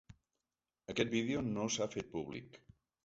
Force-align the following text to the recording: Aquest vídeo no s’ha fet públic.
Aquest 0.93 1.13
vídeo 1.15 1.43
no 1.51 1.67
s’ha 1.75 1.91
fet 1.97 2.11
públic. 2.17 2.59